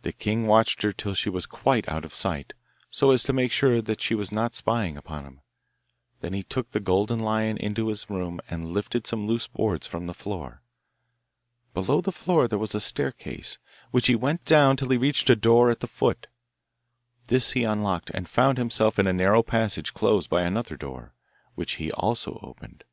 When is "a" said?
12.74-12.80, 15.28-15.36, 19.06-19.12